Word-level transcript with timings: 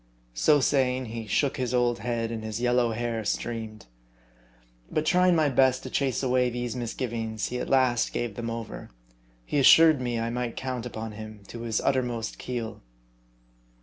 So 0.33 0.59
saying, 0.61 1.05
he 1.05 1.27
shook 1.27 1.57
his 1.57 1.75
old 1.75 1.99
head, 1.99 2.31
and 2.31 2.43
his 2.43 2.59
yellow 2.59 2.91
hair 2.91 3.23
streamed. 3.23 3.85
But 4.89 5.05
trying 5.05 5.35
my 5.35 5.47
best 5.47 5.83
to 5.83 5.91
chase 5.91 6.23
away 6.23 6.49
these 6.49 6.75
misgivings, 6.75 7.49
he 7.49 7.59
at 7.59 7.69
last 7.69 8.11
gave 8.11 8.33
them 8.33 8.49
over. 8.49 8.89
He 9.45 9.59
assured 9.59 10.01
me 10.01 10.19
I 10.19 10.31
might 10.31 10.57
count 10.57 10.87
upon 10.87 11.11
him 11.11 11.43
to 11.49 11.61
his 11.61 11.79
uttermost 11.79 12.39
keel. 12.39 12.81